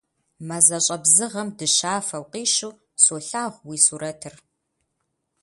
Мазэщӏэ 0.47 0.97
бзыгъэм 1.03 1.47
дыщафэу 1.57 2.25
къищу 2.31 2.71
солъагъу 3.03 3.63
уи 3.67 3.77
сурэтыр. 3.85 4.35